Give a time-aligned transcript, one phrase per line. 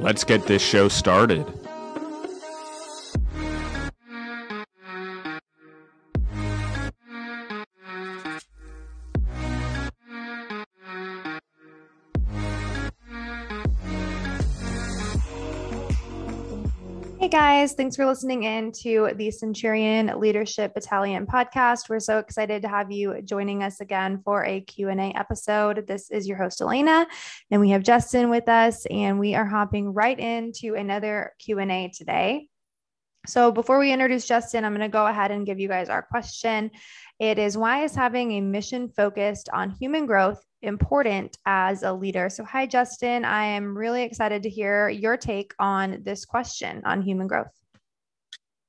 [0.00, 1.44] Let's get this show started.
[17.58, 21.88] Guys, thanks for listening in to the Centurion Leadership Battalion podcast.
[21.88, 25.84] We're so excited to have you joining us again for a Q&A episode.
[25.88, 27.04] This is your host Elena,
[27.50, 32.46] and we have Justin with us and we are hopping right into another Q&A today.
[33.26, 36.02] So before we introduce Justin, I'm going to go ahead and give you guys our
[36.02, 36.70] question.
[37.18, 42.28] It is why is having a mission focused on human growth important as a leader?
[42.28, 43.24] So, hi, Justin.
[43.24, 47.52] I am really excited to hear your take on this question on human growth.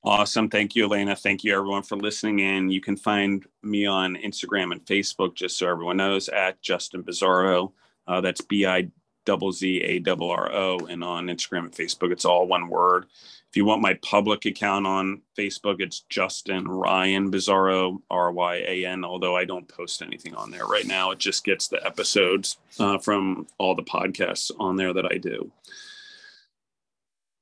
[0.03, 0.49] Awesome.
[0.49, 1.15] Thank you, Elena.
[1.15, 2.69] Thank you, everyone, for listening in.
[2.69, 7.73] You can find me on Instagram and Facebook, just so everyone knows, at Justin Bizzarro.
[8.07, 8.89] Uh, that's B I
[9.29, 10.79] double Z A double R O.
[10.87, 13.05] And on Instagram and Facebook, it's all one word.
[13.47, 18.85] If you want my public account on Facebook, it's Justin Ryan Bizzarro R Y A
[18.87, 21.11] N, although I don't post anything on there right now.
[21.11, 25.51] It just gets the episodes uh, from all the podcasts on there that I do.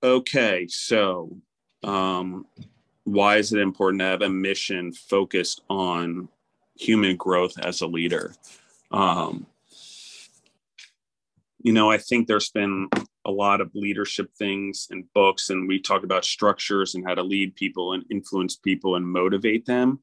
[0.03, 1.37] Okay, so
[1.83, 2.45] um,
[3.05, 6.27] why is it important to have a mission focused on
[6.75, 8.33] human growth as a leader?
[8.91, 9.47] Um,
[11.59, 12.89] you know, I think there's been
[13.25, 17.23] a lot of leadership things and books, and we talk about structures and how to
[17.23, 19.99] lead people and influence people and motivate them.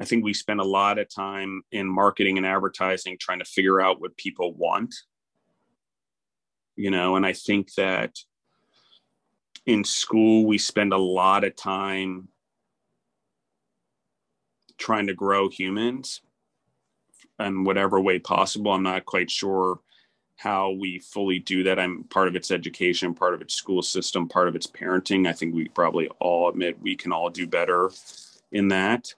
[0.00, 3.80] I think we spend a lot of time in marketing and advertising trying to figure
[3.80, 4.94] out what people want.
[6.74, 8.18] You know, and I think that
[9.66, 12.28] in school, we spend a lot of time
[14.76, 16.20] trying to grow humans
[17.38, 18.72] in whatever way possible.
[18.72, 19.78] I'm not quite sure
[20.36, 21.78] how we fully do that.
[21.78, 25.28] I'm part of its education, part of its school system, part of its parenting.
[25.28, 27.90] I think we probably all admit we can all do better
[28.52, 29.14] in that.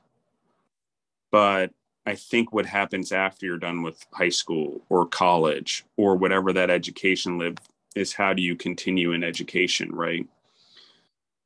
[1.31, 1.72] But
[2.05, 6.71] I think what happens after you're done with high school or college or whatever that
[6.71, 7.56] education live
[7.97, 10.28] is how do you continue in education, right?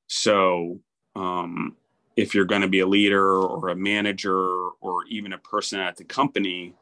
[0.09, 0.80] So,
[1.14, 1.76] um,
[2.16, 4.36] if you're going to be a leader or a manager
[4.80, 6.75] or even a person at the company,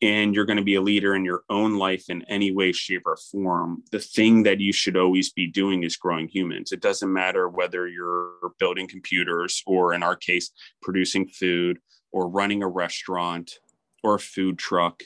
[0.00, 3.02] and you're going to be a leader in your own life in any way, shape,
[3.04, 6.70] or form, the thing that you should always be doing is growing humans.
[6.70, 10.50] It doesn't matter whether you're building computers or, in our case,
[10.82, 11.80] producing food
[12.12, 13.58] or running a restaurant
[14.04, 15.02] or a food truck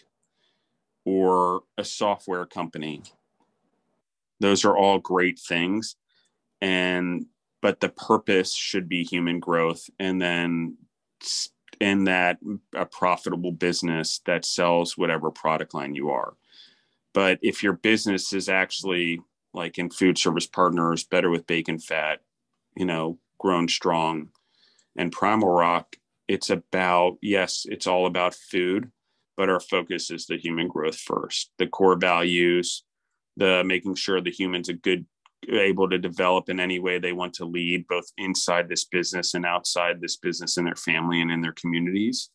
[1.06, 3.02] or a software company.
[4.40, 5.96] Those are all great things.
[6.60, 7.26] And,
[7.62, 9.88] but the purpose should be human growth.
[9.98, 10.76] And then
[11.82, 16.34] in that mm, a profitable business that sells whatever product line you are.
[17.12, 19.20] But if your business is actually
[19.52, 22.20] like in food service partners, better with bacon fat,
[22.76, 24.28] you know, grown strong
[24.96, 25.96] and primal rock,
[26.28, 28.92] it's about, yes, it's all about food,
[29.36, 32.84] but our focus is the human growth first, the core values,
[33.36, 35.04] the making sure the human's a good
[35.50, 39.44] able to develop in any way they want to lead, both inside this business and
[39.44, 42.30] outside this business in their family and in their communities.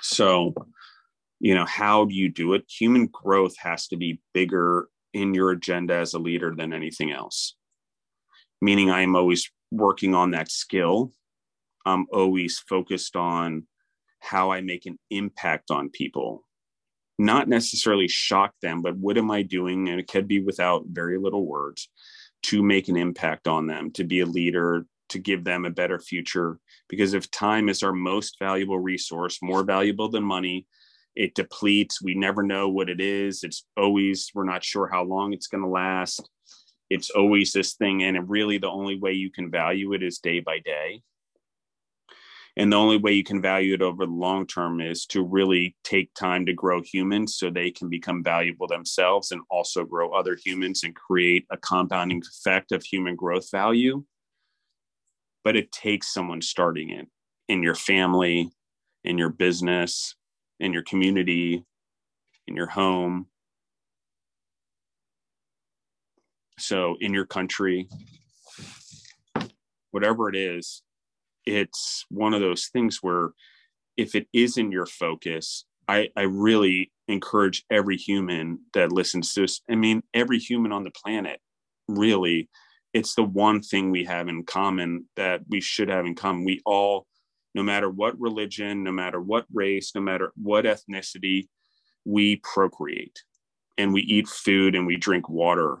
[0.00, 0.54] So,
[1.40, 2.64] you know, how do you do it?
[2.68, 7.54] Human growth has to be bigger in your agenda as a leader than anything else.
[8.60, 11.12] Meaning, I am always working on that skill.
[11.86, 13.66] I'm always focused on
[14.20, 16.44] how I make an impact on people
[17.18, 19.88] not necessarily shock them, but what am I doing?
[19.88, 21.88] And it could be without very little words
[22.44, 25.98] to make an impact on them, to be a leader, to give them a better
[25.98, 26.58] future.
[26.88, 30.66] Because if time is our most valuable resource, more valuable than money,
[31.16, 32.00] it depletes.
[32.00, 33.42] We never know what it is.
[33.42, 36.28] It's always, we're not sure how long it's going to last.
[36.90, 38.04] It's always this thing.
[38.04, 41.02] And really, the only way you can value it is day by day.
[42.58, 45.76] And the only way you can value it over the long term is to really
[45.84, 50.36] take time to grow humans so they can become valuable themselves and also grow other
[50.44, 54.02] humans and create a compounding effect of human growth value.
[55.44, 57.06] But it takes someone starting it
[57.48, 58.50] in your family,
[59.04, 60.16] in your business,
[60.58, 61.64] in your community,
[62.48, 63.28] in your home.
[66.58, 67.88] So in your country,
[69.92, 70.82] whatever it is,
[71.48, 73.30] it's one of those things where
[73.96, 79.62] if it isn't your focus, I, I really encourage every human that listens to this.
[79.70, 81.40] I mean, every human on the planet,
[81.88, 82.48] really,
[82.92, 86.44] it's the one thing we have in common that we should have in common.
[86.44, 87.06] We all,
[87.54, 91.48] no matter what religion, no matter what race, no matter what ethnicity,
[92.04, 93.22] we procreate
[93.76, 95.78] and we eat food and we drink water.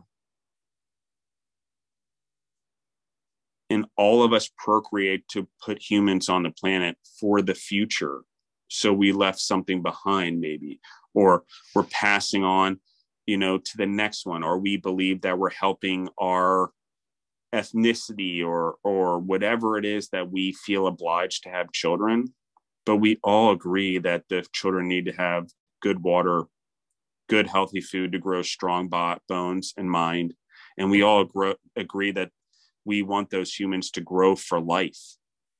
[3.70, 8.22] And all of us procreate to put humans on the planet for the future.
[8.68, 10.80] So we left something behind maybe
[11.14, 11.44] or
[11.74, 12.80] we're passing on
[13.26, 16.70] you know to the next one or we believe that we're helping our
[17.54, 22.34] ethnicity or or whatever it is that we feel obliged to have children.
[22.84, 25.48] But we all agree that the children need to have
[25.80, 26.44] good water
[27.28, 28.90] good healthy food to grow strong
[29.28, 30.34] bones and mind.
[30.76, 31.30] And we all
[31.76, 32.30] agree that
[32.84, 34.98] we want those humans to grow for life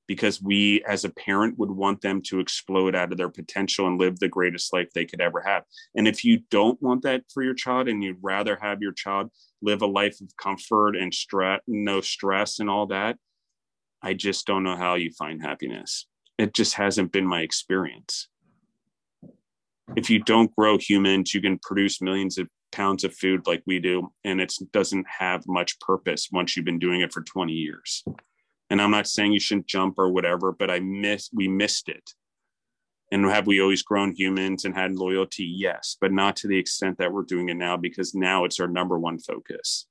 [0.06, 4.00] because we as a parent would want them to explode out of their potential and
[4.00, 5.64] live the greatest life they could ever have.
[5.94, 9.30] And if you don't want that for your child and you'd rather have your child
[9.60, 13.16] live a life of comfort and stress no stress and all that
[14.02, 16.06] i just don't know how you find happiness.
[16.38, 18.28] It just hasn't been my experience
[19.96, 23.78] if you don't grow humans you can produce millions of pounds of food like we
[23.78, 28.04] do and it doesn't have much purpose once you've been doing it for 20 years.
[28.70, 32.10] And i'm not saying you shouldn't jump or whatever but i miss we missed it.
[33.10, 35.44] And have we always grown humans and had loyalty?
[35.44, 38.68] Yes but not to the extent that we're doing it now because now it's our
[38.68, 39.86] number one focus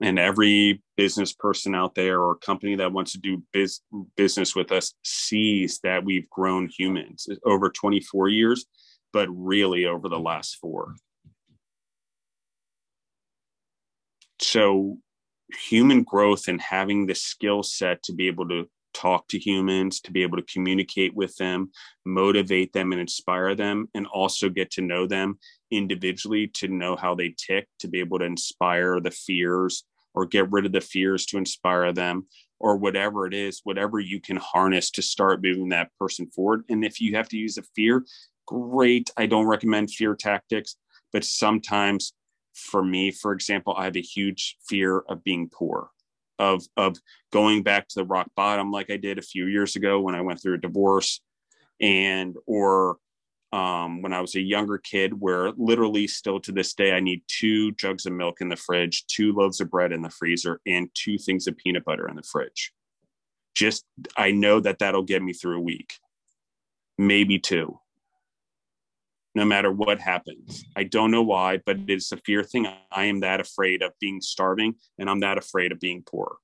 [0.00, 3.80] and every business person out there or company that wants to do biz-
[4.16, 8.66] business with us sees that we've grown humans over 24 years
[9.12, 10.94] but really over the last four.
[14.40, 14.98] So
[15.68, 20.10] human growth and having the skill set to be able to talk to humans to
[20.10, 21.70] be able to communicate with them
[22.04, 25.38] motivate them and inspire them and also get to know them
[25.70, 29.84] individually to know how they tick to be able to inspire the fears
[30.14, 32.26] or get rid of the fears to inspire them
[32.60, 36.64] or whatever it is whatever you can harness to start moving that person forward.
[36.68, 38.04] And if you have to use a fear
[38.46, 39.10] great.
[39.16, 40.76] I don't recommend fear tactics
[41.12, 42.12] but sometimes
[42.54, 45.90] for me, for example, I have a huge fear of being poor,
[46.38, 46.96] of of
[47.32, 50.20] going back to the rock bottom like I did a few years ago when I
[50.20, 51.20] went through a divorce,
[51.80, 52.98] and or
[53.52, 57.22] um, when I was a younger kid, where literally still to this day I need
[57.28, 60.90] two jugs of milk in the fridge, two loaves of bread in the freezer, and
[60.94, 62.72] two things of peanut butter in the fridge.
[63.54, 63.84] Just
[64.16, 65.94] I know that that'll get me through a week,
[66.98, 67.78] maybe two
[69.38, 70.64] no matter what happens.
[70.76, 72.66] I don't know why, but it's a fear thing.
[72.90, 76.38] I am that afraid of being starving and I'm that afraid of being poor.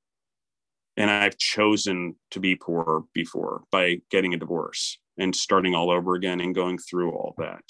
[0.97, 6.15] And I've chosen to be poor before by getting a divorce and starting all over
[6.15, 7.65] again and going through all that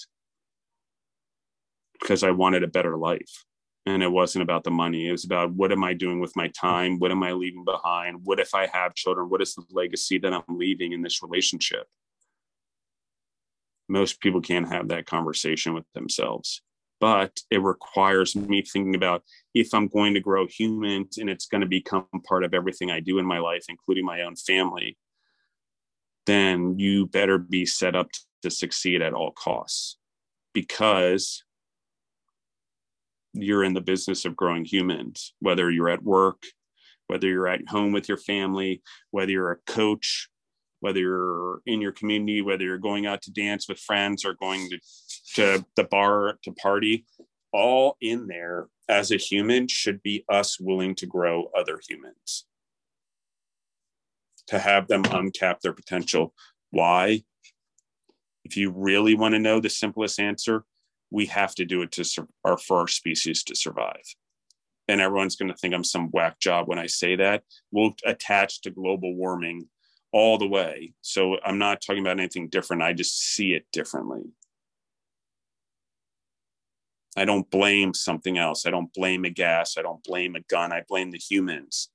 [2.00, 3.44] because I wanted a better life.
[3.86, 5.08] And it wasn't about the money.
[5.08, 6.98] It was about what am I doing with my time?
[6.98, 8.20] What am I leaving behind?
[8.24, 9.28] What if I have children?
[9.28, 11.86] What is the legacy that I'm leaving in this relationship?
[13.88, 16.62] most people can't have that conversation with themselves
[17.00, 19.22] but it requires me thinking about
[19.54, 23.00] if i'm going to grow humans and it's going to become part of everything i
[23.00, 24.96] do in my life including my own family
[26.26, 28.10] then you better be set up
[28.42, 29.98] to succeed at all costs
[30.52, 31.44] because
[33.32, 36.42] you're in the business of growing humans whether you're at work
[37.08, 40.28] whether you're at home with your family whether you're a coach
[40.84, 44.68] whether you're in your community, whether you're going out to dance with friends or going
[44.68, 44.78] to,
[45.34, 47.06] to the bar to party,
[47.54, 52.44] all in there as a human should be us willing to grow other humans,
[54.48, 56.34] to have them uncap their potential.
[56.70, 57.22] Why?
[58.44, 60.64] If you really want to know the simplest answer,
[61.10, 64.02] we have to do it to or for our species to survive.
[64.88, 67.42] And everyone's going to think I'm some whack job when I say that.
[67.70, 69.68] We'll attach to global warming
[70.12, 70.92] all the way.
[71.00, 72.82] So I'm not talking about anything different.
[72.82, 74.24] I just see it differently.
[77.16, 78.66] I don't blame something else.
[78.66, 79.76] I don't blame a gas.
[79.78, 80.72] I don't blame a gun.
[80.72, 81.90] I blame the humans.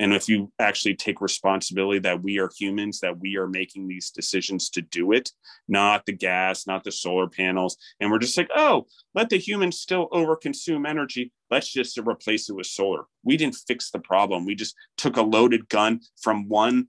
[0.00, 4.10] And if you actually take responsibility that we are humans, that we are making these
[4.10, 5.30] decisions to do it,
[5.68, 9.78] not the gas, not the solar panels, and we're just like, oh, let the humans
[9.78, 11.32] still overconsume energy.
[11.50, 13.04] Let's just replace it with solar.
[13.22, 14.44] We didn't fix the problem.
[14.44, 16.88] We just took a loaded gun from one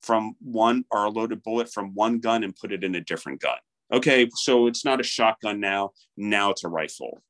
[0.00, 3.40] from one or a loaded bullet from one gun and put it in a different
[3.40, 3.58] gun
[3.92, 5.90] Okay, so it's not a shotgun now.
[6.16, 7.22] Now it's a rifle.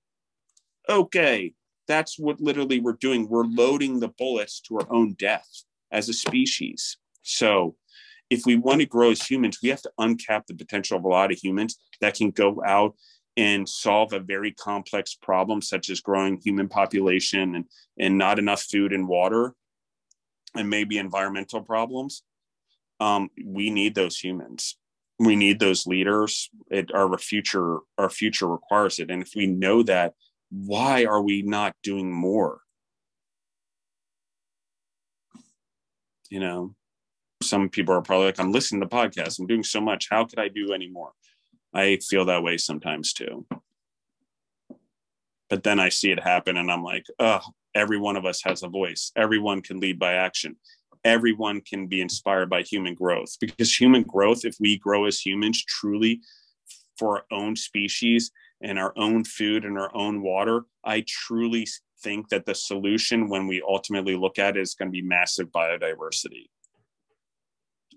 [0.89, 1.55] Okay,
[1.89, 3.29] that's what literally we're doing.
[3.29, 5.49] We're loading the bullets to our own death
[5.91, 6.97] as a species.
[7.23, 7.77] So
[8.31, 11.09] if we want to grow as humans, we have to uncap the potential of a
[11.09, 12.95] lot of humans that can go out
[13.37, 17.65] and solve a very complex problem, such as growing human population and,
[17.99, 19.55] and not enough food and water,
[20.55, 22.23] and maybe environmental problems.
[23.01, 24.77] Um, we need those humans.
[25.19, 26.51] We need those leaders.
[26.71, 29.11] It, our future, our future requires it.
[29.11, 30.15] And if we know that,
[30.53, 32.61] why are we not doing more?
[36.29, 36.75] You know,
[37.43, 40.09] some people are probably like, I'm listening to podcasts, I'm doing so much.
[40.11, 41.13] How could I do any more?
[41.75, 43.47] I feel that way sometimes too.
[45.49, 47.41] But then I see it happen and I'm like, oh,
[47.75, 49.11] every one of us has a voice.
[49.17, 50.57] Everyone can lead by action.
[51.05, 55.65] Everyone can be inspired by human growth because human growth, if we grow as humans
[55.65, 56.21] truly
[56.99, 58.31] for our own species
[58.63, 61.67] and our own food and our own water, I truly
[62.03, 65.49] think that the solution when we ultimately look at it is going to be massive
[65.49, 66.47] biodiversity.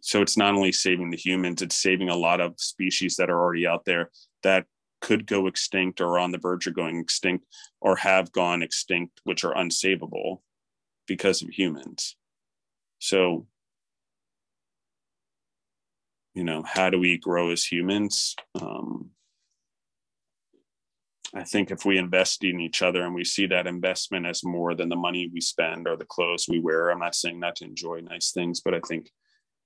[0.02, 3.40] So it's not only saving the humans it's saving a lot of species that are
[3.40, 4.12] already out there
[4.44, 4.66] that
[5.02, 7.46] could go extinct or on the verge of going extinct
[7.82, 10.42] or have gone extinct which are unsavable
[11.08, 12.16] because of humans.
[13.00, 13.48] So
[16.36, 18.36] you know how do we grow as humans?
[18.62, 19.12] Um,
[21.36, 24.74] i think if we invest in each other and we see that investment as more
[24.74, 27.66] than the money we spend or the clothes we wear i'm not saying not to
[27.66, 29.10] enjoy nice things but i think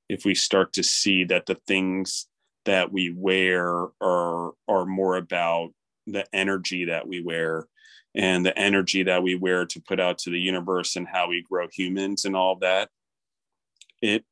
[0.09, 2.27] if we start to see that the things
[2.65, 5.69] that we wear are are more about
[6.07, 7.67] the energy that we wear
[8.15, 11.45] and the energy that we wear to put out to the universe and how we
[11.49, 12.89] grow humans and all that
[14.01, 14.23] it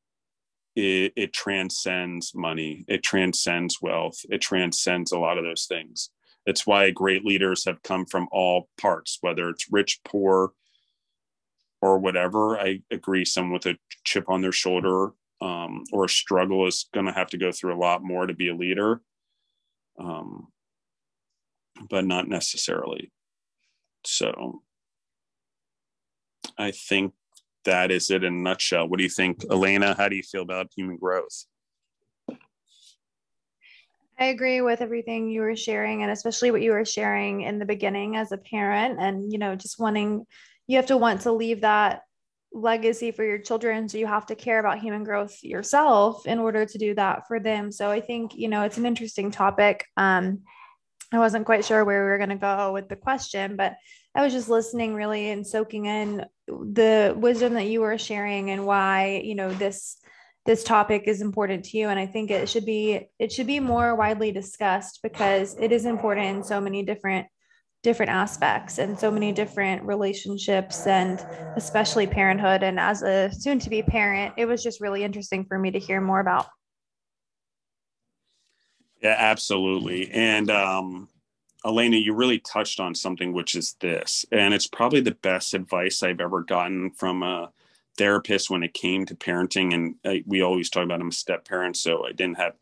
[0.76, 2.84] it, it transcends money.
[2.86, 4.20] It transcends wealth.
[4.30, 6.10] It transcends a lot of those things
[6.48, 10.52] it's why great leaders have come from all parts whether it's rich poor
[11.80, 16.66] or whatever i agree someone with a chip on their shoulder um, or a struggle
[16.66, 19.00] is going to have to go through a lot more to be a leader,
[19.98, 20.48] um,
[21.88, 23.12] but not necessarily.
[24.04, 24.62] So
[26.56, 27.14] I think
[27.64, 28.88] that is it in a nutshell.
[28.88, 29.94] What do you think, Elena?
[29.96, 31.44] How do you feel about human growth?
[34.18, 37.64] I agree with everything you were sharing, and especially what you were sharing in the
[37.64, 40.26] beginning as a parent, and you know, just wanting
[40.66, 42.02] you have to want to leave that
[42.52, 43.88] legacy for your children.
[43.88, 47.40] So you have to care about human growth yourself in order to do that for
[47.40, 47.70] them.
[47.70, 49.84] So i think you know it's an interesting topic.
[49.96, 50.40] Um
[51.12, 53.76] i wasn't quite sure where we were going to go with the question but
[54.14, 58.66] i was just listening really and soaking in the wisdom that you were sharing and
[58.66, 59.96] why you know this
[60.48, 63.60] this topic is important to you and i think it should be it should be
[63.60, 67.26] more widely discussed because it is important in so many different
[67.82, 71.24] different aspects and so many different relationships and
[71.54, 72.62] especially parenthood.
[72.62, 75.78] And as a soon to be parent it was just really interesting for me to
[75.78, 76.46] hear more about.
[79.02, 80.10] Yeah absolutely.
[80.10, 81.08] And um
[81.64, 86.04] elena you really touched on something which is this and it's probably the best advice
[86.04, 87.50] i've ever gotten from a
[87.98, 91.46] therapist when it came to parenting and I, we always talk about i'm a step
[91.46, 92.54] parent so i didn't have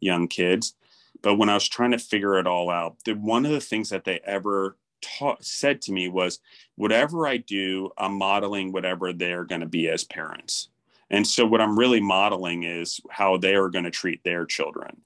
[0.00, 0.74] young kids
[1.22, 3.90] but when I was trying to figure it all out, the, one of the things
[3.90, 6.40] that they ever taught, said to me was,
[6.74, 10.68] whatever I do, I'm modeling whatever they're going to be as parents.
[11.10, 15.02] And so what I'm really modeling is how they are going to treat their children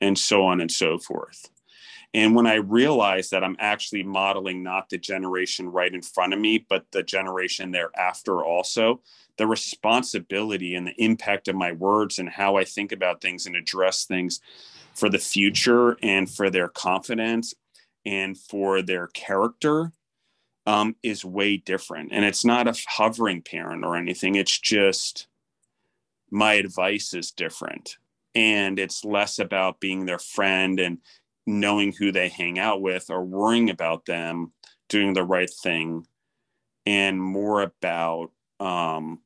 [0.00, 1.50] and so on and so forth.
[2.14, 6.40] And when I realized that I'm actually modeling not the generation right in front of
[6.40, 9.02] me, but the generation thereafter also,
[9.36, 13.54] the responsibility and the impact of my words and how I think about things and
[13.54, 14.40] address things
[14.94, 17.54] for the future and for their confidence
[18.04, 19.92] and for their character
[20.66, 22.10] um, is way different.
[22.12, 24.34] And it's not a hovering parent or anything.
[24.34, 25.28] It's just
[26.30, 27.96] my advice is different.
[28.34, 30.98] And it's less about being their friend and
[31.48, 34.52] knowing who they hang out with or worrying about them
[34.88, 36.06] doing the right thing
[36.86, 39.20] and more about um,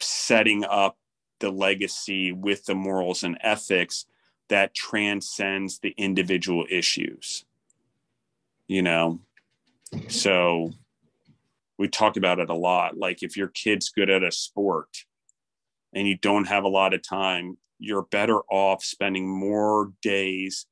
[0.00, 0.96] setting up
[1.40, 4.06] the legacy with the morals and ethics
[4.48, 7.44] that transcends the individual issues
[8.70, 9.18] you know?
[10.06, 10.70] So
[11.76, 12.96] we talk about it a lot.
[12.96, 15.06] Like if your kid's good at a sport
[15.92, 20.66] and you don't have a lot of time you're better off spending more days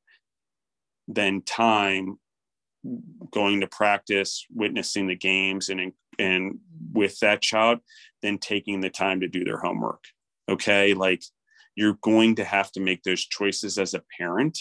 [1.09, 2.19] than time
[3.33, 6.59] going to practice witnessing the games and and
[6.93, 7.79] with that child
[8.23, 10.05] than taking the time to do their homework
[10.49, 11.23] okay like
[11.79, 14.59] you're going to have to make those choices as a parent.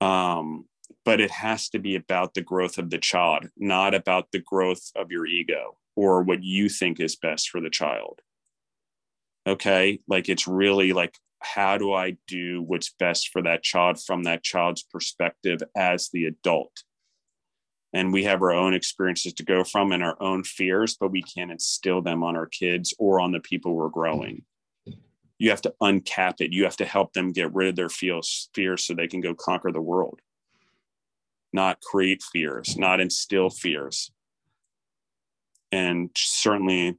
[0.00, 0.66] Um,
[1.04, 4.92] but it has to be about the growth of the child, not about the growth
[4.94, 8.20] of your ego or what you think is best for the child.
[9.46, 10.00] Okay.
[10.08, 14.42] Like it's really like, how do I do what's best for that child from that
[14.42, 16.82] child's perspective as the adult?
[17.92, 21.22] And we have our own experiences to go from and our own fears, but we
[21.22, 24.42] can't instill them on our kids or on the people we're growing.
[25.38, 26.52] You have to uncap it.
[26.52, 29.34] You have to help them get rid of their fears, fears so they can go
[29.34, 30.20] conquer the world,
[31.52, 34.10] not create fears, not instill fears.
[35.70, 36.98] And certainly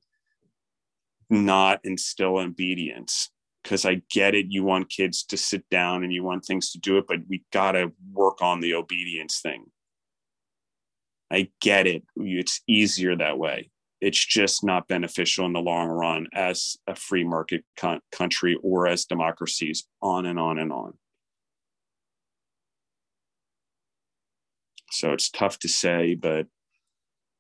[1.30, 3.30] not instill obedience
[3.64, 4.48] because I get it.
[4.50, 7.44] You want kids to sit down and you want things to do it, but we
[7.52, 9.66] got to work on the obedience thing.
[11.30, 12.04] I get it.
[12.16, 13.70] It's easier that way.
[14.00, 18.88] It's just not beneficial in the long run as a free market con- country or
[18.88, 20.94] as democracies, on and on and on.
[24.92, 26.48] So it's tough to say, but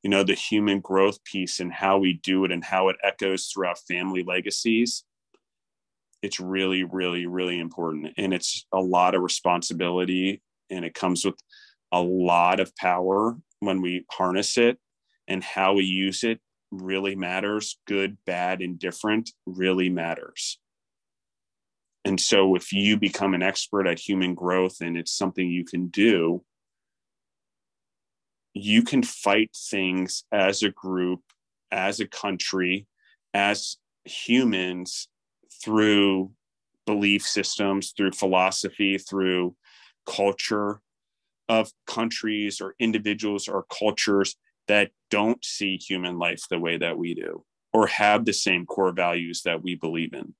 [0.03, 3.47] you know, the human growth piece and how we do it and how it echoes
[3.47, 5.03] throughout family legacies
[6.21, 8.13] it's really really really important.
[8.17, 11.39] And it's a lot of responsibility and it comes with
[11.91, 14.77] a lot of power when we harness it.
[15.29, 16.39] And how we use it
[16.71, 17.79] really matters.
[17.85, 20.57] Good bad indifferent really matters.
[22.05, 25.87] And so if you become an expert at human growth and it's something you can
[25.87, 26.45] do
[28.63, 31.21] you can fight things as a group
[31.71, 32.87] as a country
[33.33, 35.09] as humans
[35.63, 36.31] through
[36.85, 39.55] belief systems, through philosophy, through
[40.05, 40.81] culture
[41.49, 44.35] of countries or individuals or cultures
[44.67, 48.91] that don't see human life the way that we do or have the same core
[48.91, 50.33] values that we believe in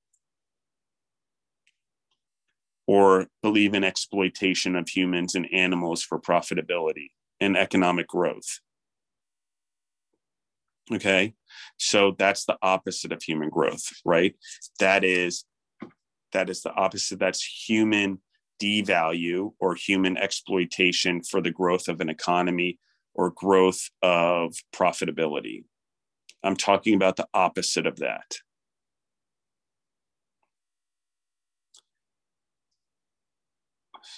[2.86, 7.08] or believe in exploitation of humans and animals for profitability
[7.40, 8.60] and economic growth.
[10.92, 11.34] Okay.
[11.76, 14.34] So that's the opposite of human growth, right?
[14.80, 15.44] That is
[16.32, 17.18] that is the opposite.
[17.18, 18.20] That's human
[18.62, 22.78] devalue or human exploitation for the growth of an economy
[23.14, 25.64] or growth of profitability.
[26.42, 28.38] I'm talking about the opposite of that.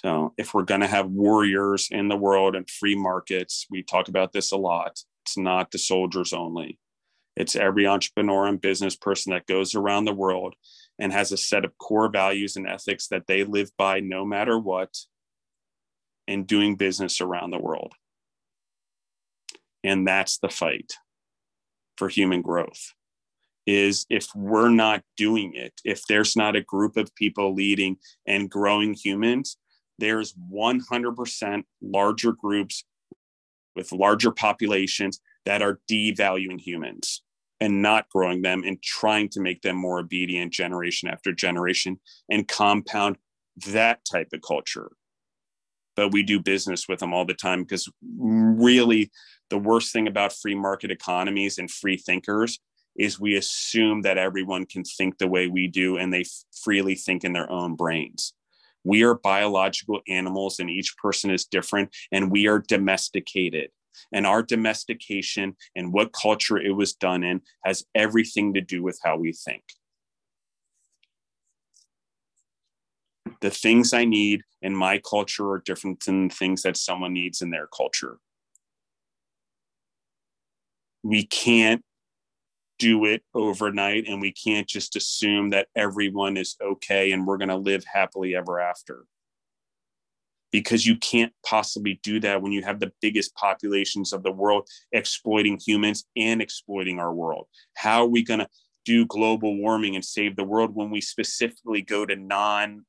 [0.03, 4.07] So, if we're going to have warriors in the world and free markets, we talk
[4.07, 4.99] about this a lot.
[5.23, 6.79] It's not the soldiers only.
[7.35, 10.55] It's every entrepreneur and business person that goes around the world
[10.97, 14.57] and has a set of core values and ethics that they live by no matter
[14.57, 14.89] what
[16.27, 17.93] in doing business around the world.
[19.83, 20.93] And that's the fight
[21.95, 22.93] for human growth
[23.67, 28.49] is if we're not doing it, if there's not a group of people leading and
[28.49, 29.57] growing humans,
[30.01, 32.83] there's 100% larger groups
[33.75, 37.21] with larger populations that are devaluing humans
[37.61, 42.47] and not growing them and trying to make them more obedient generation after generation and
[42.47, 43.17] compound
[43.67, 44.91] that type of culture.
[45.95, 47.87] But we do business with them all the time because
[48.17, 49.11] really
[49.51, 52.59] the worst thing about free market economies and free thinkers
[52.97, 56.25] is we assume that everyone can think the way we do and they
[56.63, 58.33] freely think in their own brains.
[58.83, 63.69] We are biological animals and each person is different and we are domesticated.
[64.11, 68.99] And our domestication and what culture it was done in has everything to do with
[69.03, 69.63] how we think.
[73.41, 77.41] The things I need in my culture are different than the things that someone needs
[77.41, 78.17] in their culture.
[81.03, 81.83] We can't
[82.81, 87.47] do it overnight and we can't just assume that everyone is okay and we're going
[87.47, 89.05] to live happily ever after
[90.51, 94.67] because you can't possibly do that when you have the biggest populations of the world
[94.91, 97.45] exploiting humans and exploiting our world.
[97.75, 98.49] How are we going to
[98.83, 102.83] do global warming and save the world when we specifically go to non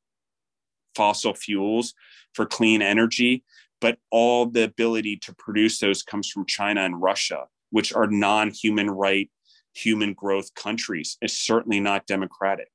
[0.97, 1.93] fossil fuels
[2.33, 3.45] for clean energy?
[3.79, 8.51] But all the ability to produce those comes from China and Russia, which are non
[8.51, 9.31] human right,
[9.75, 11.17] human growth countries.
[11.21, 12.69] It's certainly not democratic.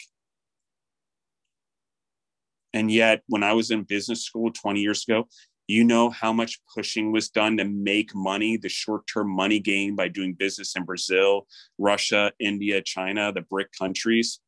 [2.74, 5.28] And yet, when I was in business school 20 years ago,
[5.68, 9.96] you know how much pushing was done to make money, the short term money gain
[9.96, 14.40] by doing business in Brazil, Russia, India, China, the BRIC countries.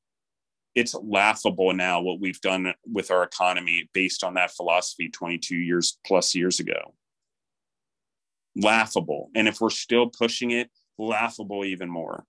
[0.75, 5.97] It's laughable now what we've done with our economy based on that philosophy 22 years
[6.05, 6.93] plus years ago.
[8.55, 9.29] Laughable.
[9.35, 12.25] And if we're still pushing it, laughable even more.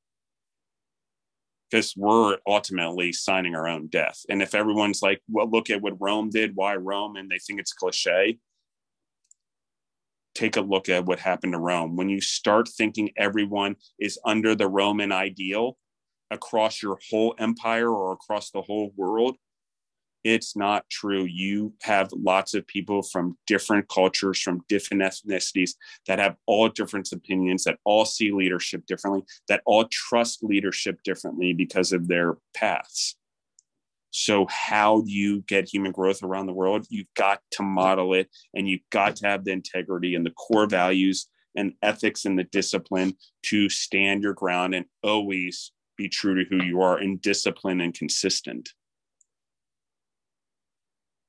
[1.71, 4.21] Because we're ultimately signing our own death.
[4.29, 7.61] And if everyone's like, well, look at what Rome did, why Rome, and they think
[7.61, 8.39] it's cliche,
[10.35, 11.97] take a look at what happened to Rome.
[11.97, 15.77] When you start thinking everyone is under the Roman ideal
[16.31, 19.37] across your whole empire or across the whole world,
[20.25, 21.25] it's not true.
[21.25, 25.73] You have lots of people from different cultures, from different ethnicities
[26.07, 31.53] that have all different opinions, that all see leadership differently, that all trust leadership differently
[31.53, 33.17] because of their paths.
[34.13, 36.87] So, how do you get human growth around the world?
[36.91, 40.67] You've got to model it and you've got to have the integrity and the core
[40.67, 46.49] values and ethics and the discipline to stand your ground and always be true to
[46.49, 48.71] who you are and disciplined and consistent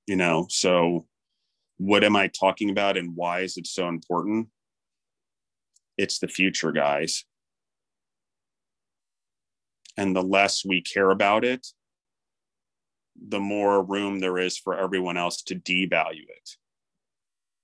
[0.08, 0.48] you know?
[0.50, 1.06] So
[1.78, 4.48] what am i talking about and why is it so important?
[5.98, 7.26] It's the future guys.
[9.98, 11.68] And the less we care about it
[13.28, 16.50] the more room there is for everyone else to devalue it.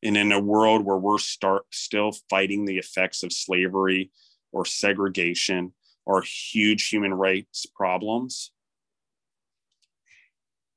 [0.03, 4.11] And in a world where we're start still fighting the effects of slavery
[4.51, 5.73] or segregation
[6.05, 8.51] or huge human rights problems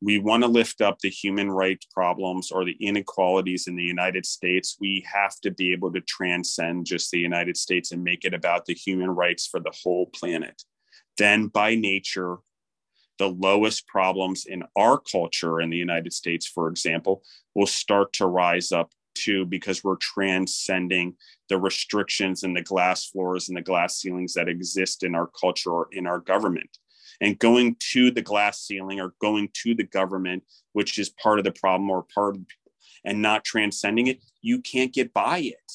[0.03, 4.25] we want to lift up the human rights problems or the inequalities in the United
[4.25, 8.33] States, we have to be able to transcend just the United States and make it
[8.33, 10.63] about the human rights for the whole planet.
[11.19, 12.39] Then, by nature,
[13.19, 17.23] the lowest problems in our culture in the United States, for example,
[17.55, 21.15] will start to rise up too because we're transcending
[21.51, 25.71] the restrictions and the glass floors and the glass ceilings that exist in our culture
[25.71, 26.79] or in our government
[27.21, 31.45] and going to the glass ceiling or going to the government, which is part of
[31.45, 32.43] the problem or part of,
[33.05, 35.73] and not transcending it, you can't get by it.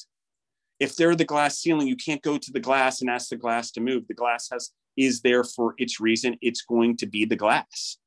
[0.79, 3.71] If they're the glass ceiling, you can't go to the glass and ask the glass
[3.71, 4.08] to move.
[4.08, 6.38] The glass has is there for its reason.
[6.41, 7.97] It's going to be the glass.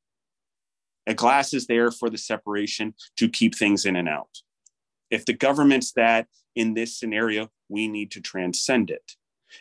[1.07, 4.29] A glass is there for the separation to keep things in and out.
[5.09, 9.15] If the government's that in this scenario, we need to transcend it.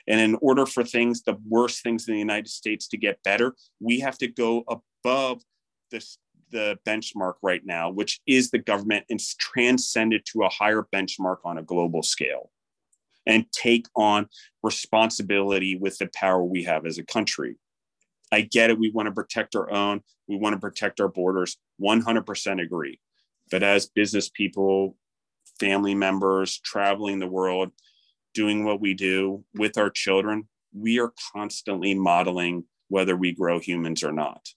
[0.06, 3.54] And in order for things, the worst things in the United States to get better,
[3.80, 5.42] we have to go above
[5.90, 6.18] this,
[6.50, 11.38] the benchmark right now, which is the government, and transcend it to a higher benchmark
[11.44, 12.50] on a global scale
[13.26, 14.26] and take on
[14.62, 17.56] responsibility with the power we have as a country.
[18.32, 18.78] I get it.
[18.78, 20.00] We want to protect our own.
[20.26, 21.56] We want to protect our borders.
[21.80, 23.00] 100% agree.
[23.50, 24.96] But as business people,
[25.58, 27.70] family members, traveling the world,
[28.38, 34.04] doing what we do with our children, we are constantly modeling whether we grow humans
[34.04, 34.50] or not.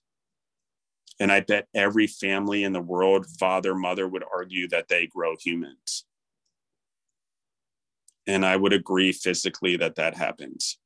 [1.18, 5.34] And I bet every family in the world, father, mother, would argue that they grow
[5.34, 6.04] humans.
[8.24, 10.78] And I would agree physically that that happens.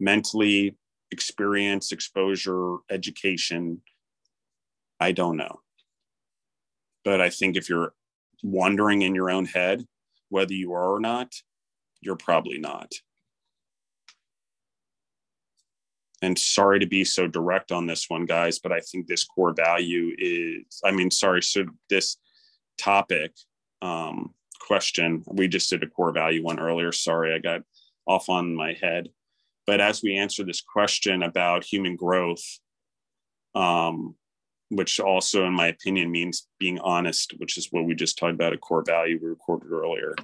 [0.00, 0.74] Mentally,
[1.10, 3.82] experience, exposure, education,
[4.98, 5.60] I don't know.
[7.04, 7.92] But I think if you're
[8.42, 9.84] wondering in your own head
[10.28, 11.32] whether you are or not,
[12.00, 12.92] you're probably not.
[16.22, 19.52] And sorry to be so direct on this one, guys, but I think this core
[19.52, 22.16] value is, I mean, sorry, so this
[22.78, 23.32] topic
[23.82, 26.92] um, question, we just did a core value one earlier.
[26.92, 27.62] Sorry, I got
[28.06, 29.08] off on my head.
[29.66, 32.42] But as we answer this question about human growth,
[33.54, 34.14] um,
[34.72, 38.54] which also, in my opinion, means being honest, which is what we just talked about
[38.54, 40.14] a core value we recorded earlier.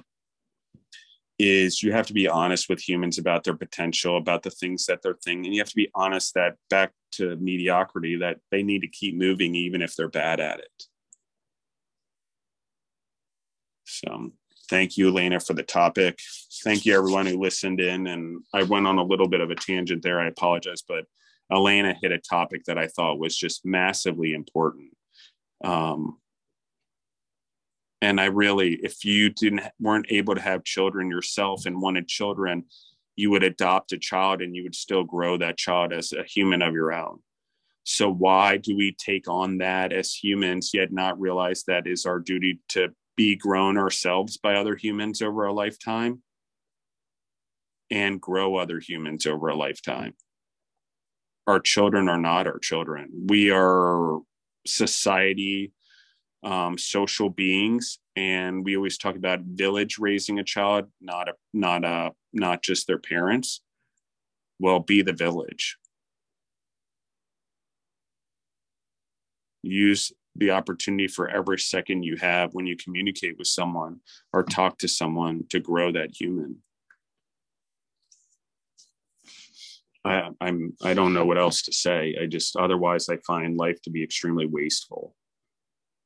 [1.37, 5.01] Is you have to be honest with humans about their potential, about the things that
[5.01, 5.45] they're thinking.
[5.45, 9.15] And you have to be honest that back to mediocrity, that they need to keep
[9.15, 10.83] moving even if they're bad at it.
[13.85, 14.31] So
[14.69, 16.19] thank you, Elena, for the topic.
[16.63, 18.07] Thank you, everyone who listened in.
[18.07, 20.19] And I went on a little bit of a tangent there.
[20.19, 21.05] I apologize, but
[21.51, 24.95] Elena hit a topic that I thought was just massively important.
[25.63, 26.17] Um,
[28.01, 32.65] and I really, if you didn't weren't able to have children yourself and wanted children,
[33.15, 36.61] you would adopt a child and you would still grow that child as a human
[36.61, 37.19] of your own.
[37.83, 42.19] So why do we take on that as humans yet not realize that is our
[42.19, 46.21] duty to be grown ourselves by other humans over a lifetime
[47.91, 50.13] and grow other humans over a lifetime?
[51.49, 53.09] Our children are not our children.
[53.27, 54.19] We are
[54.67, 55.73] society,
[56.43, 61.83] um, social beings, and we always talk about village raising a child, not a not
[61.83, 63.61] a not just their parents.
[64.59, 65.77] Well, be the village.
[69.63, 74.77] Use the opportunity for every second you have when you communicate with someone or talk
[74.77, 76.61] to someone to grow that human.
[80.05, 82.15] I, I'm I don't know what else to say.
[82.21, 85.15] I just otherwise I find life to be extremely wasteful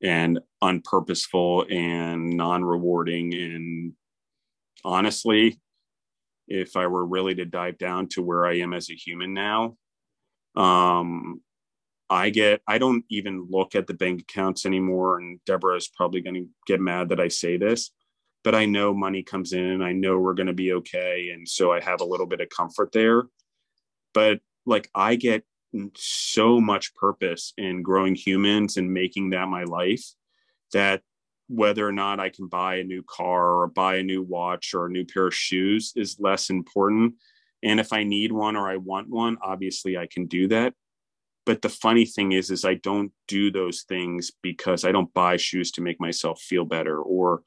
[0.02, 3.34] and unpurposeful and non-rewarding.
[3.34, 3.94] And
[4.86, 5.60] honestly
[6.48, 9.76] if i were really to dive down to where i am as a human now
[10.56, 11.42] um
[12.10, 15.20] i get i don't even look at the bank accounts anymore.
[15.20, 17.92] And deborah is probably going to get mad that i say this
[18.44, 21.30] but i know money comes in and i know we're going to be okay.
[21.34, 23.24] And so i have a little bit of comfort there
[24.14, 25.44] but like i get
[25.96, 30.06] so much purpose in growing humans and making that my life
[30.72, 31.02] that
[31.48, 34.86] whether or not I can buy a new car or buy a new watch or
[34.86, 37.16] a new pair of shoes is less important.
[37.62, 40.74] And if I need one or I want one, obviously I can do that.
[41.46, 45.38] But the funny thing is, is I don't do those things because I don't buy
[45.38, 47.44] shoes to make myself feel better or,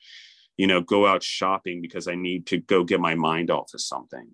[0.58, 3.80] you know, go out shopping because I need to go get my mind off of
[3.80, 4.28] something.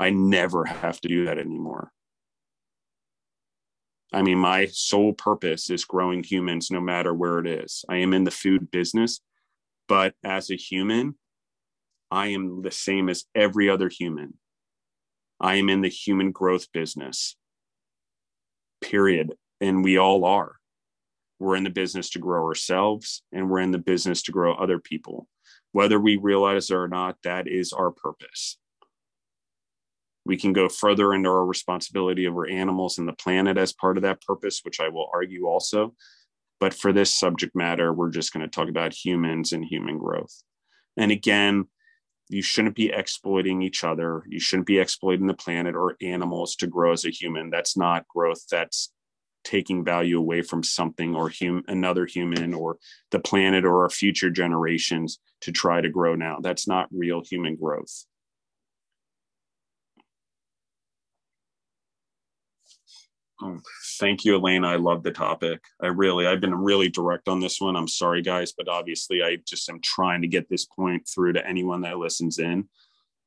[0.00, 1.92] I never have to do that anymore.
[4.12, 7.84] I mean, my sole purpose is growing humans no matter where it is.
[7.88, 9.20] I am in the food business,
[9.86, 11.16] but as a human,
[12.10, 14.34] I am the same as every other human.
[15.38, 17.36] I am in the human growth business,
[18.80, 19.34] period.
[19.60, 20.56] And we all are.
[21.38, 24.78] We're in the business to grow ourselves and we're in the business to grow other
[24.78, 25.28] people.
[25.72, 28.59] Whether we realize it or not, that is our purpose.
[30.30, 34.04] We can go further into our responsibility over animals and the planet as part of
[34.04, 35.96] that purpose, which I will argue also.
[36.60, 40.44] But for this subject matter, we're just going to talk about humans and human growth.
[40.96, 41.64] And again,
[42.28, 44.22] you shouldn't be exploiting each other.
[44.28, 47.50] You shouldn't be exploiting the planet or animals to grow as a human.
[47.50, 48.46] That's not growth.
[48.48, 48.92] That's
[49.42, 52.76] taking value away from something or hum- another human or
[53.10, 56.38] the planet or our future generations to try to grow now.
[56.40, 58.04] That's not real human growth.
[63.42, 63.58] Oh,
[63.98, 64.68] thank you, Elena.
[64.68, 65.62] I love the topic.
[65.82, 67.74] I really, I've been really direct on this one.
[67.74, 71.46] I'm sorry, guys, but obviously, I just am trying to get this point through to
[71.46, 72.68] anyone that listens in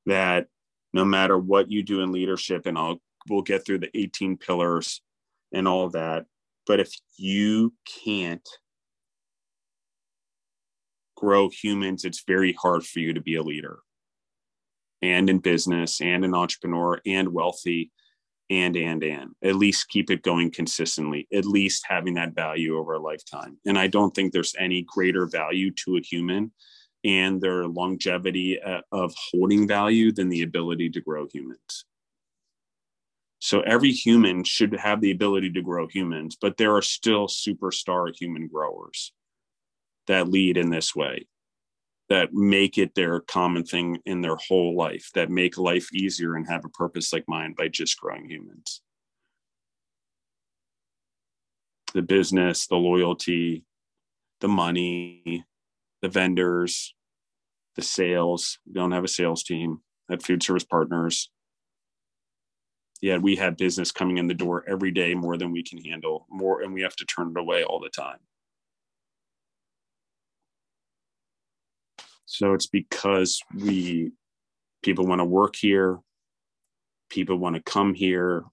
[0.05, 0.47] that
[0.93, 5.01] no matter what you do in leadership, and I'll we'll get through the 18 pillars
[5.53, 6.25] and all that.
[6.67, 7.73] But if you
[8.05, 8.47] can't
[11.15, 13.79] grow humans, it's very hard for you to be a leader
[15.01, 17.91] and in business and an entrepreneur and wealthy
[18.61, 19.31] and and and.
[19.43, 23.57] At least keep it going consistently at least having that value over a lifetime.
[23.65, 26.51] And i don't think there's any greater value to a human
[27.03, 31.85] and their longevity uh, of holding value than the ability to grow humans.
[33.39, 38.03] So every human should have the ability to grow humans but there are still superstar
[38.17, 39.11] human growers
[40.07, 41.27] that lead in this way
[42.09, 46.47] that make it their common thing in their whole life, that make life easier and
[46.47, 48.81] have a purpose like mine by just growing humans.
[51.93, 53.65] The business, the loyalty,
[54.41, 55.45] the money,
[56.01, 56.93] the vendors,
[57.75, 58.59] the sales.
[58.65, 59.79] We don't have a sales team
[60.11, 61.29] at Food Service Partners.
[63.01, 66.25] Yet we have business coming in the door every day more than we can handle,
[66.29, 68.19] more, and we have to turn it away all the time.
[72.33, 74.11] So it's because we
[74.81, 75.99] people want to work here,
[77.11, 78.43] people want to come here,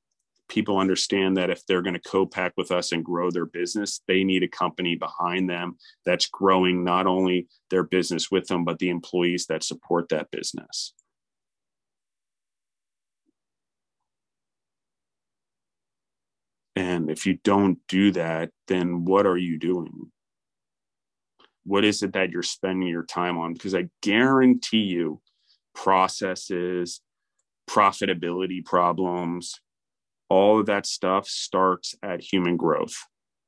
[0.51, 4.23] people understand that if they're going to co-pack with us and grow their business, they
[4.23, 8.91] need a company behind them that's growing not only their business with them, but the
[8.91, 10.93] employees that support that business.
[16.77, 20.13] And if you don't do that, then what are you doing?
[21.71, 23.53] What is it that you're spending your time on?
[23.53, 25.21] Because i guarantee you
[25.75, 27.01] processes
[27.69, 29.61] profitability problems
[30.29, 32.95] all of that stuff starts at human growth.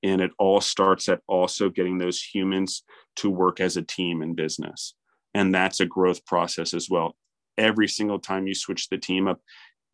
[0.03, 2.83] And it all starts at also getting those humans
[3.17, 4.95] to work as a team in business.
[5.33, 7.15] And that's a growth process as well.
[7.57, 9.41] Every single time you switch the team up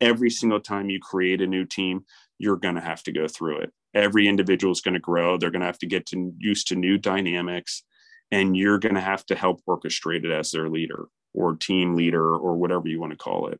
[0.01, 2.05] every single time you create a new team
[2.37, 3.71] you're going to have to go through it.
[3.93, 5.37] Every individual is going to grow.
[5.37, 7.83] They're going to have to get to, used to new dynamics
[8.31, 12.35] and you're going to have to help orchestrate it as their leader or team leader
[12.35, 13.59] or whatever you want to call it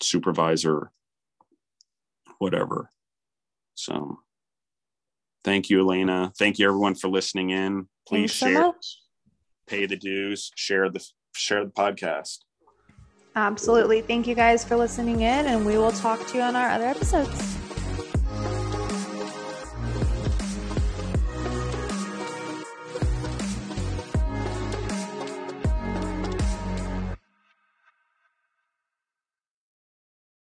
[0.00, 0.92] supervisor
[2.38, 2.90] whatever.
[3.74, 4.20] So
[5.44, 6.32] thank you elena.
[6.38, 7.88] Thank you everyone for listening in.
[8.06, 8.74] Please Thanks share so
[9.66, 11.04] pay the dues share the
[11.34, 12.38] share the podcast.
[13.36, 14.00] Absolutely.
[14.00, 16.86] Thank you guys for listening in and we will talk to you on our other
[16.86, 17.58] episodes